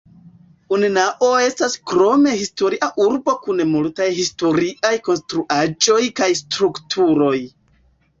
[0.75, 7.37] Unnao estas krome historia urbo kun multaj historiaj konstruaĵoj kaj strukturoj.